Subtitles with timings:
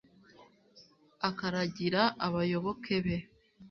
[1.29, 3.17] akaragira abayoboke be